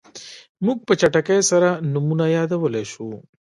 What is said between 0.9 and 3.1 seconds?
چټکۍ سره نومونه یادولی شو.